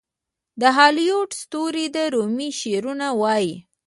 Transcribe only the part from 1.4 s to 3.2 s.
ستوري د رومي شعرونه